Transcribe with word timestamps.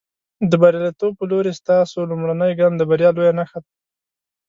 د 0.49 0.51
برياليتوب 0.61 1.11
په 1.19 1.25
لورې، 1.31 1.51
ستاسو 1.61 1.99
لومړنی 2.09 2.51
ګام 2.59 2.73
د 2.77 2.81
بریا 2.89 3.09
لویه 3.15 3.33
نښه 3.39 3.59
ده. 3.63 3.69